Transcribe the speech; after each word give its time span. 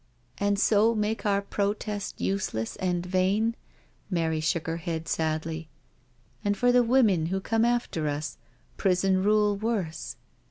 "And 0.39 0.57
so 0.57 0.95
make 0.95 1.27
our 1.27 1.43
protest 1.43 2.19
useless 2.19 2.75
and 2.77 3.05
vain?"— 3.05 3.55
Mary 4.09 4.39
shook 4.39 4.65
her 4.65 4.77
head 4.77 5.07
sadly 5.07 5.69
—"and 6.43 6.57
for 6.57 6.71
the 6.71 6.81
women 6.81 7.27
who 7.27 7.39
come 7.39 7.63
after 7.63 8.07
us, 8.07 8.39
prison 8.77 9.21
rule 9.21 9.55
worse. 9.55 10.15